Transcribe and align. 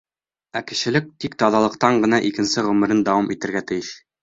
Ә 0.61 0.63
кешелек 0.71 1.11
тик 1.25 1.35
таҙалыҡтан 1.43 2.01
ғына 2.07 2.21
икенсе 2.31 2.65
ғүмерен 2.71 3.07
дауам 3.11 3.33
итергә 3.39 3.65
тейеш. 3.73 3.95